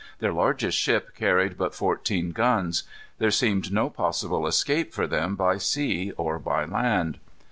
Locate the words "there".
3.19-3.29